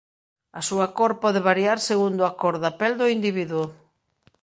A 0.59 0.61
súa 0.69 0.87
cor 0.97 1.13
pode 1.23 1.45
variar 1.49 1.79
segundo 1.89 2.21
a 2.25 2.31
cor 2.41 2.55
da 2.63 2.71
pel 2.79 2.93
do 3.01 3.11
individuo. 3.17 3.65